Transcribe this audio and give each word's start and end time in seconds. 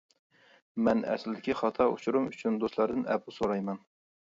مەن 0.87 1.03
ئەسلىدىكى 1.11 1.57
خاتا 1.59 1.87
ئۇچۇرۇم 1.93 2.27
ئۈچۈن 2.33 2.59
دوستلاردىن 2.65 3.07
ئەپۇ 3.17 3.39
سورايمەن. 3.39 3.83